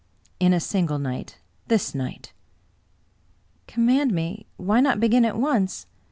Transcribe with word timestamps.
'*" 0.13 0.25
In 0.39 0.51
a 0.51 0.59
single 0.59 0.97
night— 0.97 1.37
^this 1.69 1.93
night."" 1.93 2.33
Command 3.67 4.11
me. 4.15 4.47
Why 4.57 4.79
not 4.81 4.99
begin 4.99 5.25
at 5.25 5.37
once? 5.37 5.85